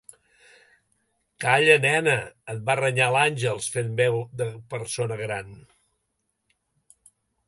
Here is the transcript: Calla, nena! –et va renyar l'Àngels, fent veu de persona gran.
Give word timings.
Calla, 1.43 1.73
nena! 1.83 2.15
–et 2.23 2.63
va 2.69 2.75
renyar 2.79 3.09
l'Àngels, 3.17 3.67
fent 3.75 3.93
veu 4.01 4.17
de 4.41 4.47
persona 4.73 5.19
gran. 5.21 5.53